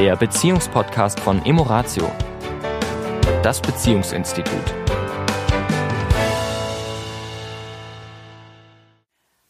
[0.00, 2.10] der Beziehungspodcast von Emoratio,
[3.42, 4.54] das Beziehungsinstitut.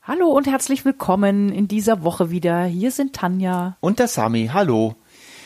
[0.03, 2.65] Hallo und herzlich willkommen in dieser Woche wieder.
[2.65, 4.51] Hier sind Tanja und der Sami.
[4.53, 4.97] Hallo.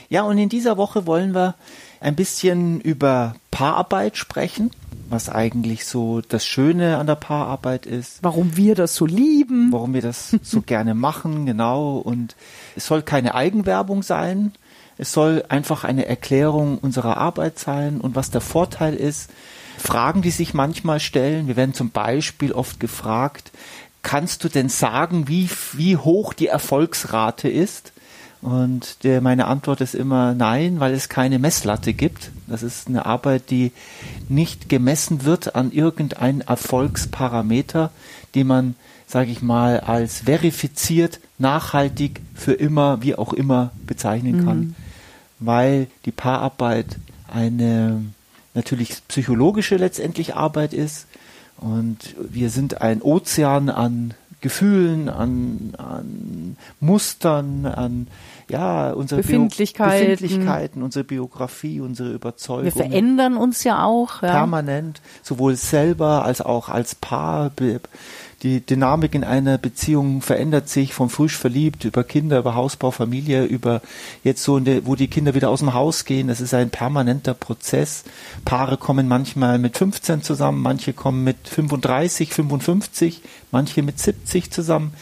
[0.08, 1.54] Ja, und in dieser Woche wollen wir
[2.00, 4.70] ein bisschen über Paararbeit sprechen,
[5.10, 8.20] was eigentlich so das Schöne an der Paararbeit ist.
[8.22, 9.70] Warum wir das so lieben.
[9.70, 11.98] Warum wir das so gerne machen, genau.
[11.98, 12.36] Und
[12.74, 14.54] es soll keine Eigenwerbung sein.
[14.98, 19.30] Es soll einfach eine Erklärung unserer Arbeit sein und was der Vorteil ist.
[19.76, 21.48] Fragen, die sich manchmal stellen.
[21.48, 23.50] Wir werden zum Beispiel oft gefragt,
[24.02, 27.92] kannst du denn sagen, wie, wie hoch die Erfolgsrate ist?
[28.40, 32.30] Und der, meine Antwort ist immer nein, weil es keine Messlatte gibt.
[32.46, 33.72] Das ist eine Arbeit, die
[34.28, 37.90] nicht gemessen wird an irgendein Erfolgsparameter,
[38.34, 38.74] die man,
[39.06, 44.58] sage ich mal, als verifiziert, nachhaltig, für immer, wie auch immer bezeichnen kann.
[44.58, 44.74] Mhm.
[45.44, 46.86] Weil die Paararbeit
[47.32, 48.02] eine
[48.54, 51.06] natürlich psychologische letztendlich Arbeit ist.
[51.56, 56.33] Und wir sind ein Ozean an Gefühlen, an, an
[56.80, 58.08] Mustern, an
[58.48, 60.10] ja, unsere Befindlichkeiten.
[60.10, 62.64] Befindlichkeiten, unsere Biografie, unsere Überzeugung.
[62.64, 64.22] Wir verändern uns ja auch.
[64.22, 64.32] Ja.
[64.32, 67.50] Permanent, sowohl selber als auch als Paar.
[68.42, 73.44] Die Dynamik in einer Beziehung verändert sich von frisch verliebt über Kinder, über Hausbau, Familie,
[73.44, 73.80] über
[74.22, 76.28] jetzt so, wo die Kinder wieder aus dem Haus gehen.
[76.28, 78.04] Das ist ein permanenter Prozess.
[78.44, 84.92] Paare kommen manchmal mit 15 zusammen, manche kommen mit 35, 55, manche mit 70 zusammen.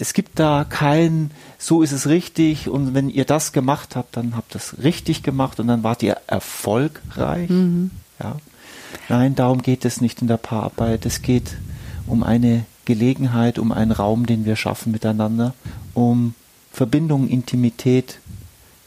[0.00, 4.36] Es gibt da kein, so ist es richtig und wenn ihr das gemacht habt, dann
[4.36, 7.50] habt ihr es richtig gemacht und dann wart ihr erfolgreich.
[7.50, 7.90] Mhm.
[8.20, 8.36] Ja.
[9.08, 11.04] Nein, darum geht es nicht in der Paararbeit.
[11.04, 11.56] Es geht
[12.06, 15.54] um eine Gelegenheit, um einen Raum, den wir schaffen miteinander,
[15.94, 16.34] um
[16.72, 18.20] Verbindung, Intimität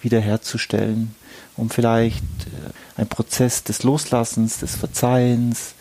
[0.01, 1.13] wiederherzustellen,
[1.57, 5.73] um vielleicht äh, ein Prozess des Loslassens, des Verzeihens,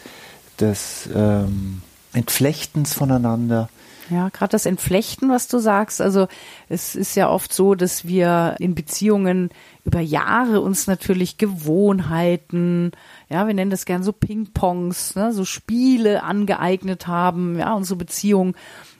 [0.59, 1.83] des ähm,
[2.13, 3.69] Entflechtens voneinander
[4.10, 6.00] ja, gerade das Entflechten, was du sagst.
[6.00, 6.28] Also
[6.69, 9.50] es ist ja oft so, dass wir in Beziehungen
[9.84, 12.93] über Jahre uns natürlich Gewohnheiten,
[13.28, 18.54] ja, wir nennen das gern so Ping-Pongs, ne, so Spiele angeeignet haben, ja, unsere Beziehung.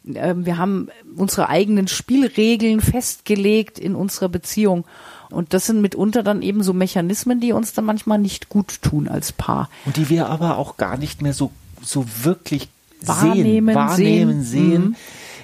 [0.07, 4.85] Äh, wir haben unsere eigenen Spielregeln festgelegt in unserer Beziehung.
[5.31, 9.09] Und das sind mitunter dann eben so Mechanismen, die uns dann manchmal nicht gut tun
[9.09, 9.69] als Paar.
[9.87, 12.69] Und die wir aber auch gar nicht mehr so, so wirklich
[13.07, 14.71] wahrnehmen, sehen, wahrnehmen, sehen.
[14.71, 14.83] sehen.
[14.83, 14.97] Mhm.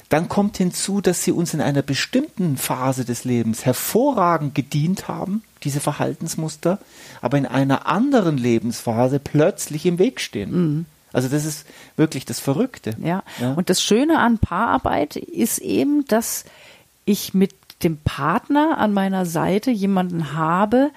[0.08, 5.42] Dann kommt hinzu, dass sie uns in einer bestimmten Phase des Lebens hervorragend gedient haben,
[5.64, 6.78] diese Verhaltensmuster,
[7.20, 10.50] aber in einer anderen Lebensphase plötzlich im Weg stehen.
[10.52, 10.86] Mhm.
[11.12, 11.66] Also das ist
[11.96, 12.94] wirklich das Verrückte.
[13.02, 13.24] Ja.
[13.40, 13.54] ja.
[13.54, 16.44] Und das Schöne an Paararbeit ist eben, dass
[17.04, 20.90] ich mit dem Partner an meiner Seite jemanden habe,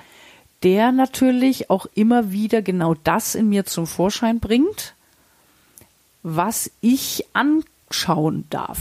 [0.64, 4.94] der natürlich auch immer wieder genau das in mir zum Vorschein bringt,
[6.24, 8.80] was ich anschauen darf.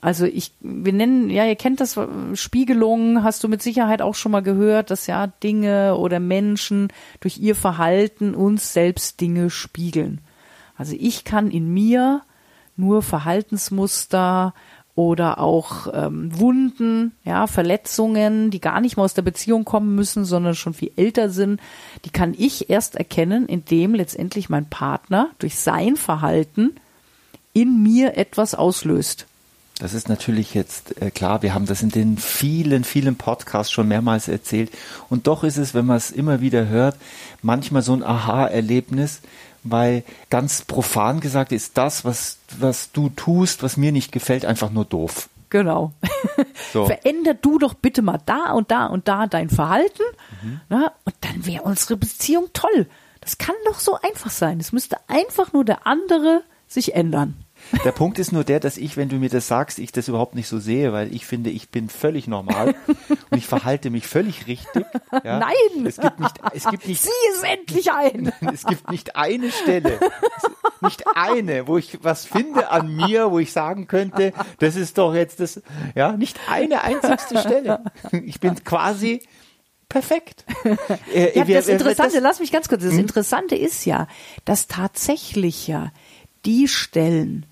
[0.00, 1.98] Also ich, wir nennen, ja, ihr kennt das
[2.34, 6.88] Spiegelung, hast du mit Sicherheit auch schon mal gehört, dass ja Dinge oder Menschen
[7.18, 10.20] durch ihr Verhalten uns selbst Dinge spiegeln.
[10.76, 12.22] Also ich kann in mir
[12.76, 14.54] nur Verhaltensmuster
[14.98, 20.24] oder auch ähm, Wunden, ja, Verletzungen, die gar nicht mal aus der Beziehung kommen müssen,
[20.24, 21.60] sondern schon viel älter sind,
[22.04, 26.74] die kann ich erst erkennen, indem letztendlich mein Partner durch sein Verhalten
[27.52, 29.26] in mir etwas auslöst.
[29.78, 33.86] Das ist natürlich jetzt äh, klar, wir haben das in den vielen, vielen Podcasts schon
[33.86, 34.72] mehrmals erzählt.
[35.08, 36.96] Und doch ist es, wenn man es immer wieder hört,
[37.40, 39.20] manchmal so ein Aha-Erlebnis,
[39.62, 44.70] weil ganz profan gesagt ist das, was, was du tust, was mir nicht gefällt, einfach
[44.70, 45.28] nur doof.
[45.50, 45.92] Genau.
[46.72, 46.86] So.
[46.86, 50.02] Veränder du doch bitte mal da und da und da dein Verhalten
[50.42, 50.60] mhm.
[50.68, 50.92] na, ne?
[51.04, 52.86] und dann wäre unsere Beziehung toll.
[53.20, 54.60] Das kann doch so einfach sein.
[54.60, 57.36] Es müsste einfach nur der andere sich ändern.
[57.84, 60.34] Der Punkt ist nur der, dass ich, wenn du mir das sagst, ich das überhaupt
[60.34, 62.74] nicht so sehe, weil ich finde, ich bin völlig normal
[63.30, 64.86] und ich verhalte mich völlig richtig.
[65.24, 65.38] Ja.
[65.38, 65.86] Nein!
[65.86, 67.02] Es gibt nicht, es gibt nicht.
[67.02, 68.32] Sieh es endlich ein!
[68.52, 70.00] Es gibt nicht eine Stelle,
[70.80, 75.14] nicht eine, wo ich was finde an mir, wo ich sagen könnte, das ist doch
[75.14, 75.62] jetzt das,
[75.94, 77.84] ja, nicht eine einzigste Stelle.
[78.24, 79.22] Ich bin quasi
[79.88, 80.44] perfekt.
[81.12, 83.00] Äh, ja, das Interessante, das, lass mich ganz kurz, das hm?
[83.00, 84.08] Interessante ist ja,
[84.44, 85.92] dass tatsächlich ja
[86.44, 87.46] die Stellen,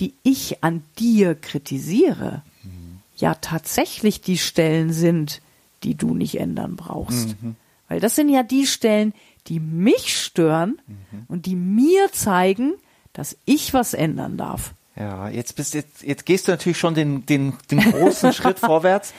[0.00, 3.00] die ich an dir kritisiere, mhm.
[3.16, 5.40] ja tatsächlich die Stellen sind,
[5.82, 7.40] die du nicht ändern brauchst.
[7.42, 7.56] Mhm.
[7.88, 9.14] Weil das sind ja die Stellen,
[9.46, 11.24] die mich stören mhm.
[11.28, 12.74] und die mir zeigen,
[13.12, 14.74] dass ich was ändern darf.
[14.96, 19.12] Ja, jetzt bist jetzt jetzt gehst du natürlich schon den den den großen Schritt vorwärts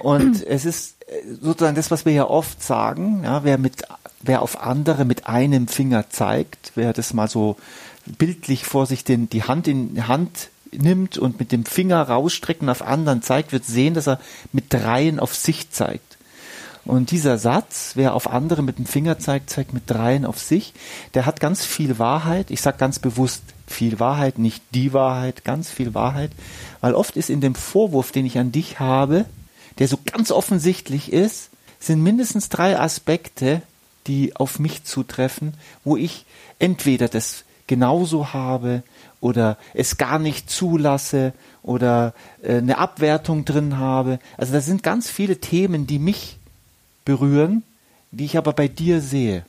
[0.00, 3.82] und es ist äh, sozusagen das, was wir ja oft sagen, ja, wer mit
[4.20, 7.56] wer auf andere mit einem Finger zeigt, wer das mal so
[8.06, 12.62] bildlich vor sich den die Hand in die Hand nimmt und mit dem Finger rausstreckt
[12.62, 14.20] und auf anderen zeigt, wird sehen, dass er
[14.52, 16.14] mit dreien auf sich zeigt.
[16.84, 20.74] Und dieser Satz, wer auf andere mit dem Finger zeigt, zeigt mit dreien auf sich,
[21.14, 22.50] der hat ganz viel Wahrheit.
[22.50, 26.30] Ich sage ganz bewusst viel Wahrheit, nicht die Wahrheit, ganz viel Wahrheit.
[26.82, 29.24] Weil oft ist in dem Vorwurf, den ich an dich habe,
[29.78, 31.48] der so ganz offensichtlich ist,
[31.80, 33.62] sind mindestens drei Aspekte,
[34.06, 35.54] die auf mich zutreffen,
[35.84, 36.26] wo ich
[36.58, 38.82] entweder das genauso habe
[39.20, 41.32] oder es gar nicht zulasse
[41.62, 44.18] oder äh, eine Abwertung drin habe.
[44.36, 46.36] Also das sind ganz viele Themen, die mich
[47.04, 47.62] berühren,
[48.10, 49.44] die ich aber bei dir sehe.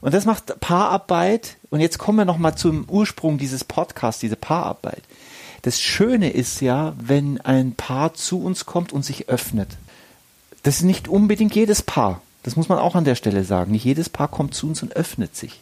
[0.00, 1.56] Und das macht Paararbeit.
[1.70, 5.02] Und jetzt kommen wir nochmal zum Ursprung dieses Podcasts, diese Paararbeit.
[5.62, 9.68] Das Schöne ist ja, wenn ein Paar zu uns kommt und sich öffnet.
[10.64, 12.20] Das ist nicht unbedingt jedes Paar.
[12.42, 13.70] Das muss man auch an der Stelle sagen.
[13.72, 15.60] Nicht jedes Paar kommt zu uns und öffnet sich.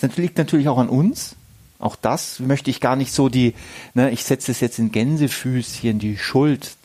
[0.00, 1.34] Das liegt natürlich auch an uns.
[1.78, 3.54] Auch das möchte ich gar nicht so die,
[3.94, 6.76] ne, ich setze es jetzt in Gänsefüßchen, die Schuld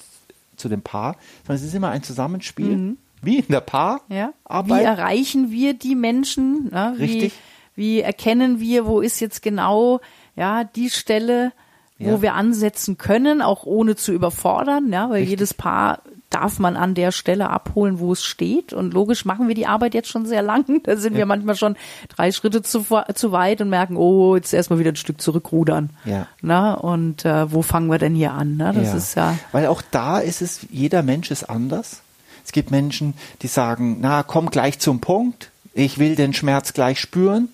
[0.56, 1.16] zu dem Paar,
[1.48, 2.76] sondern es ist immer ein Zusammenspiel.
[2.78, 2.98] Mhm.
[3.22, 4.10] Wie in der Paararbeit.
[4.10, 4.34] Ja.
[4.68, 6.70] Wie erreichen wir die Menschen?
[6.74, 7.34] Ja, wie, Richtig.
[7.76, 10.00] Wie erkennen wir, wo ist jetzt genau
[10.36, 11.54] ja die Stelle,
[11.98, 12.22] wo Ja.
[12.22, 15.30] wir ansetzen können, auch ohne zu überfordern, ja, weil Richtig.
[15.32, 16.02] jedes Paar
[16.34, 18.74] darf man an der Stelle abholen, wo es steht.
[18.74, 20.82] Und logisch machen wir die Arbeit jetzt schon sehr lang.
[20.84, 21.76] Da sind wir manchmal schon
[22.10, 25.92] drei Schritte zu, zu weit und merken, oh, jetzt erstmal wieder ein Stück zurückrudern.
[26.06, 26.28] Ja.
[26.42, 28.58] Na, und äh, wo fangen wir denn hier an?
[28.58, 28.74] Ne?
[28.76, 29.38] Das ist ja.
[29.52, 32.02] Weil auch da ist es, jeder Mensch ist anders.
[32.46, 35.52] Es gibt Menschen, die sagen, na, komm gleich zum Punkt.
[35.74, 37.50] Ich will den Schmerz gleich spüren.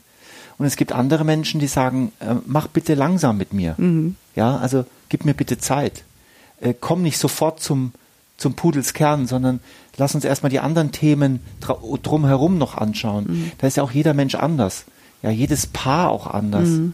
[0.58, 3.76] Und es gibt andere Menschen, die sagen, äh, mach bitte langsam mit mir.
[3.78, 4.16] Mhm.
[4.36, 6.04] Ja, also gib mir bitte Zeit.
[6.60, 7.94] Äh, komm nicht sofort zum,
[8.40, 9.60] zum Pudelskern, sondern
[9.98, 13.26] lass uns erstmal die anderen Themen drumherum noch anschauen.
[13.28, 13.52] Mhm.
[13.58, 14.86] Da ist ja auch jeder Mensch anders.
[15.22, 16.70] Ja, jedes Paar auch anders.
[16.70, 16.94] Mhm.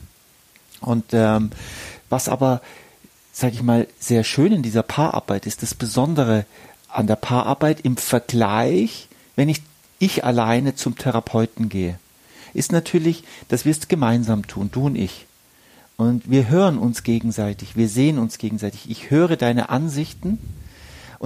[0.81, 1.51] Und ähm,
[2.09, 2.62] was aber,
[3.31, 6.45] sag ich mal, sehr schön in dieser Paararbeit ist, das Besondere
[6.89, 9.62] an der Paararbeit im Vergleich, wenn ich,
[10.00, 12.00] ich alleine zum Therapeuten gehe,
[12.53, 15.25] ist natürlich, dass wir es gemeinsam tun, du und ich.
[15.98, 18.89] Und wir hören uns gegenseitig, wir sehen uns gegenseitig.
[18.89, 20.39] Ich höre deine Ansichten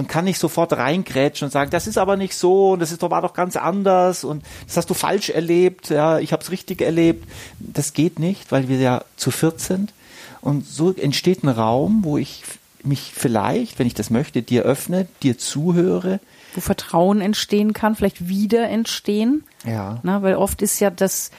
[0.00, 3.02] und kann nicht sofort reingrätschen und sagen, das ist aber nicht so und das ist
[3.02, 6.50] doch, war doch ganz anders und das hast du falsch erlebt, ja, ich habe es
[6.50, 7.28] richtig erlebt.
[7.58, 9.92] Das geht nicht, weil wir ja zu viert sind.
[10.40, 12.44] Und so entsteht ein Raum, wo ich
[12.82, 16.18] mich vielleicht, wenn ich das möchte, dir öffne, dir zuhöre.
[16.54, 19.44] wo Vertrauen entstehen kann, vielleicht wieder entstehen.
[19.66, 20.00] Ja.
[20.02, 21.30] Na, weil oft ist ja das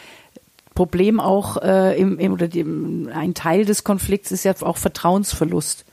[0.75, 5.83] Problem auch äh, im, im oder dem, ein Teil des Konflikts ist ja auch Vertrauensverlust.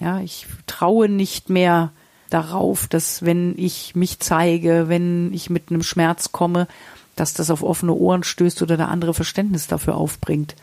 [0.00, 1.92] Ja, ich traue nicht mehr
[2.30, 6.68] darauf, dass wenn ich mich zeige, wenn ich mit einem Schmerz komme,
[7.16, 10.54] dass das auf offene Ohren stößt oder der andere Verständnis dafür aufbringt.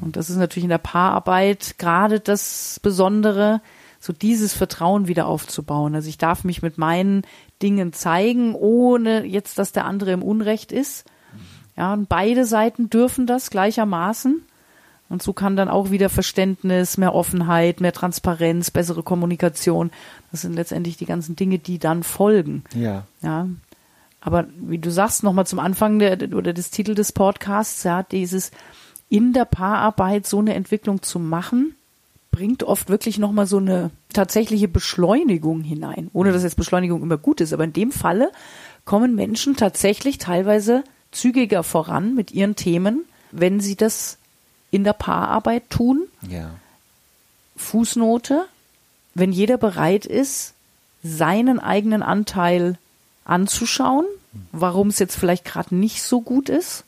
[0.00, 3.60] Und das ist natürlich in der Paararbeit gerade das Besondere,
[3.98, 5.94] so dieses Vertrauen wieder aufzubauen.
[5.94, 7.22] Also ich darf mich mit meinen
[7.62, 11.04] Dingen zeigen, ohne jetzt, dass der andere im Unrecht ist.
[11.76, 14.42] Ja, und beide Seiten dürfen das gleichermaßen.
[15.08, 19.90] Und so kann dann auch wieder Verständnis, mehr Offenheit, mehr Transparenz, bessere Kommunikation.
[20.32, 22.64] Das sind letztendlich die ganzen Dinge, die dann folgen.
[22.74, 23.04] Ja.
[23.22, 23.48] Ja.
[24.20, 28.50] Aber wie du sagst, nochmal zum Anfang der, oder des Titel des Podcasts, ja, dieses
[29.08, 31.76] in der Paararbeit so eine Entwicklung zu machen,
[32.32, 36.10] bringt oft wirklich nochmal so eine tatsächliche Beschleunigung hinein.
[36.12, 37.52] Ohne dass jetzt Beschleunigung immer gut ist.
[37.52, 38.30] Aber in dem Falle
[38.84, 40.82] kommen Menschen tatsächlich teilweise
[41.12, 44.18] zügiger voran mit ihren Themen, wenn sie das
[44.70, 46.06] in der Paararbeit tun.
[46.28, 46.50] Ja.
[47.56, 48.46] Fußnote,
[49.14, 50.54] wenn jeder bereit ist,
[51.02, 52.78] seinen eigenen Anteil
[53.24, 54.06] anzuschauen,
[54.52, 56.84] warum es jetzt vielleicht gerade nicht so gut ist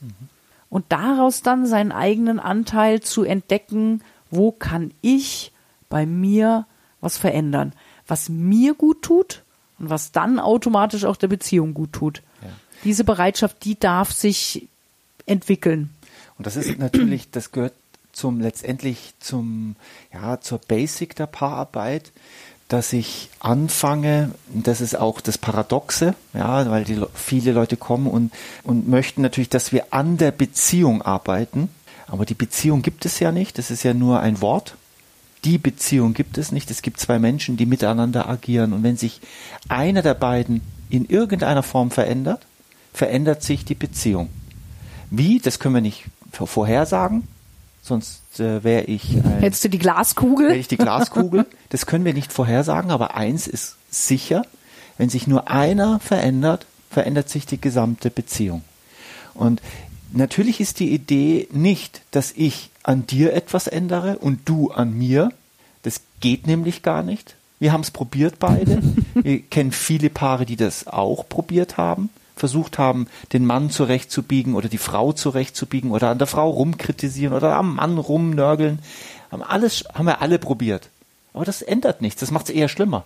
[0.71, 5.53] und daraus dann seinen eigenen Anteil zu entdecken, wo kann ich
[5.89, 6.67] bei mir
[7.01, 7.73] was verändern,
[8.07, 9.43] was mir gut tut
[9.79, 12.23] und was dann automatisch auch der Beziehung gut tut.
[12.43, 12.49] Ja.
[12.85, 14.69] Diese Bereitschaft, die darf sich
[15.27, 15.91] entwickeln.
[16.39, 17.75] Und das ist natürlich, das gehört
[18.13, 19.77] zum letztendlich zum
[20.13, 22.13] ja zur Basic der Paararbeit,
[22.69, 28.07] dass ich anfange, das ist auch das Paradoxe, ja, weil die Le- viele Leute kommen
[28.07, 31.69] und und möchten natürlich, dass wir an der Beziehung arbeiten,
[32.07, 34.77] aber die Beziehung gibt es ja nicht, das ist ja nur ein Wort.
[35.45, 36.69] Die Beziehung gibt es nicht.
[36.69, 38.73] Es gibt zwei Menschen, die miteinander agieren.
[38.73, 39.21] Und wenn sich
[39.69, 42.45] einer der beiden in irgendeiner Form verändert,
[42.93, 44.31] verändert sich die Beziehung.
[45.11, 47.27] Wie, das können wir nicht vorhersagen.
[47.83, 50.49] sonst äh, wäre ich ein, Hättest du die Glaskugel?
[50.49, 51.47] wäre ich die Glaskugel.
[51.71, 54.45] Das können wir nicht vorhersagen, aber eins ist sicher,
[54.99, 58.63] wenn sich nur einer verändert, verändert sich die gesamte Beziehung.
[59.35, 59.63] Und
[60.13, 65.31] natürlich ist die Idee nicht, dass ich an dir etwas ändere und du an mir.
[65.83, 67.37] Das geht nämlich gar nicht.
[67.61, 68.83] Wir haben es probiert beide.
[69.15, 72.09] Wir kennen viele Paare, die das auch probiert haben,
[72.39, 77.57] versucht haben, den Mann zurechtzubiegen oder die Frau zurechtzubiegen oder an der Frau rumkritisieren oder
[77.57, 78.79] am Mann rumnörgeln.
[79.31, 80.89] Haben alles, haben wir alle probiert.
[81.35, 82.21] Aber das ändert nichts.
[82.21, 83.05] Das macht es eher schlimmer.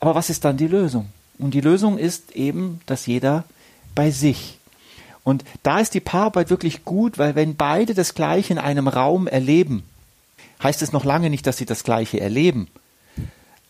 [0.00, 1.06] Aber was ist dann die Lösung?
[1.38, 3.44] Und die Lösung ist eben, dass jeder
[3.94, 4.58] bei sich.
[5.24, 9.26] Und da ist die Paararbeit wirklich gut, weil wenn beide das Gleiche in einem Raum
[9.26, 9.82] erleben,
[10.62, 12.68] heißt es noch lange nicht, dass sie das Gleiche erleben.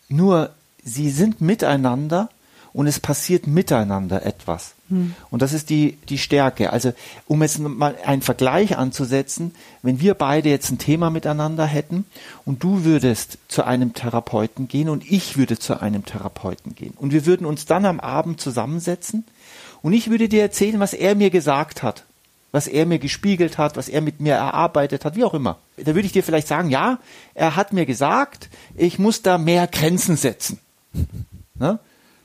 [0.07, 0.51] Nur
[0.83, 2.29] sie sind miteinander
[2.77, 4.75] und es passiert miteinander etwas.
[5.31, 6.71] Und das ist die, die Stärke.
[6.71, 6.93] Also,
[7.27, 12.05] um jetzt mal einen Vergleich anzusetzen, wenn wir beide jetzt ein Thema miteinander hätten
[12.45, 17.11] und du würdest zu einem Therapeuten gehen und ich würde zu einem Therapeuten gehen und
[17.13, 19.25] wir würden uns dann am Abend zusammensetzen
[19.81, 22.05] und ich würde dir erzählen, was er mir gesagt hat,
[22.51, 25.57] was er mir gespiegelt hat, was er mit mir erarbeitet hat, wie auch immer.
[25.77, 26.99] Da würde ich dir vielleicht sagen, ja,
[27.33, 30.59] er hat mir gesagt, ich muss da mehr Grenzen setzen.
[31.59, 31.79] Ne?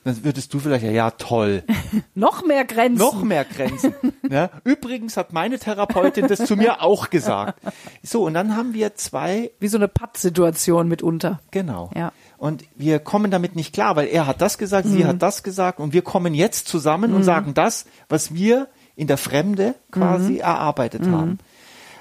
[0.04, 1.62] Dann würdest du vielleicht, ja, ja, toll.
[2.14, 2.98] Noch mehr Grenzen.
[2.98, 3.94] Noch mehr Grenzen.
[4.30, 7.60] Ja, übrigens hat meine Therapeutin das zu mir auch gesagt.
[8.02, 11.40] So, und dann haben wir zwei, Wie so eine Pattsituation mitunter.
[11.50, 11.90] genau.
[11.94, 12.12] Ja.
[12.38, 15.80] Und wir kommen damit nicht klar, weil er hat das gesagt, sie hat das gesagt
[15.80, 21.06] und wir kommen jetzt zusammen und sagen das, was wir in der Fremde quasi erarbeitet
[21.08, 21.38] haben.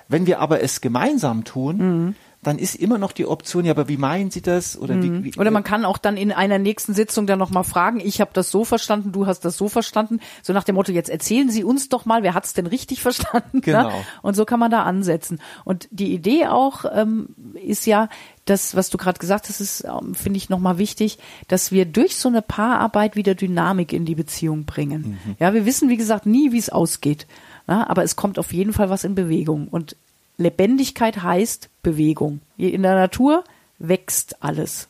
[0.08, 3.98] Wenn wir aber es gemeinsam tun, dann ist immer noch die Option, ja, aber wie
[3.98, 4.75] meinen Sie das?
[4.77, 8.00] Oder, wie, wie, Oder man kann auch dann in einer nächsten Sitzung dann nochmal fragen,
[8.00, 10.19] ich habe das so verstanden, du hast das so verstanden.
[10.41, 13.62] So nach dem Motto, jetzt erzählen Sie uns doch mal, wer hat's denn richtig verstanden?
[13.62, 13.89] Genau.
[13.89, 13.93] Ne?
[14.24, 15.39] Und so kann man da ansetzen.
[15.65, 18.10] Und die Idee auch ähm, ist ja,
[18.45, 22.15] das, was du gerade gesagt hast, ist, ähm, finde ich, nochmal wichtig, dass wir durch
[22.15, 25.19] so eine Paararbeit wieder Dynamik in die Beziehung bringen.
[25.39, 27.27] Ja, wir wissen, wie gesagt, nie, wie es ausgeht.
[27.67, 29.67] Ja, aber es kommt auf jeden Fall was in Bewegung.
[29.67, 29.95] Und
[30.38, 32.39] Lebendigkeit heißt Bewegung.
[32.57, 33.43] In der Natur
[33.79, 34.88] wächst alles.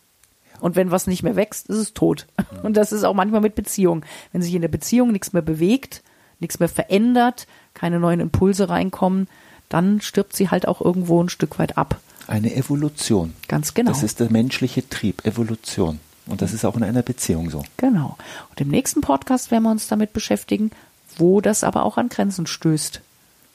[0.60, 2.28] Und wenn was nicht mehr wächst, ist es tot.
[2.64, 4.04] Und das ist auch manchmal mit Beziehungen.
[4.32, 6.04] Wenn sich in der Beziehung nichts mehr bewegt,
[6.40, 9.28] nichts mehr verändert, keine neuen Impulse reinkommen,
[9.70, 12.00] dann stirbt sie halt auch irgendwo ein Stück weit ab.
[12.28, 13.34] eine Evolution.
[13.48, 13.92] Ganz genau.
[13.92, 16.00] Das ist der menschliche Trieb, Evolution.
[16.28, 17.64] Und das ist auch in einer Beziehung so.
[17.78, 18.18] Genau.
[18.50, 20.72] Und im nächsten Podcast werden wir uns damit beschäftigen,
[21.18, 23.02] wo das aber auch an Grenzen stößt.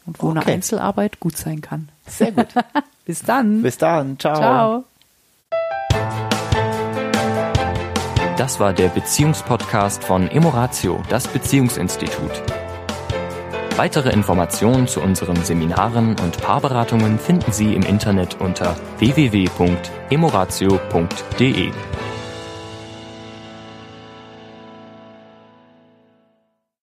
[0.07, 0.53] Und wo eine Okay.
[0.53, 1.89] Einzelarbeit gut sein kann.
[2.07, 2.49] Sehr gut.
[3.05, 3.63] Bis dann.
[3.63, 4.19] Bis dann.
[4.19, 4.37] Ciao.
[4.37, 4.85] Ciao.
[8.37, 12.43] Das war der Beziehungspodcast von Emoratio, das Beziehungsinstitut.
[13.77, 21.73] Weitere Informationen zu unseren Seminaren und Paarberatungen finden Sie im Internet unter www.emoratio.de.